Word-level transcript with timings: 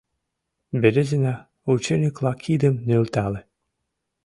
Березина 0.81 1.35
ученикла 1.73 2.31
кидым 2.43 2.75
нӧлтале. 2.87 3.41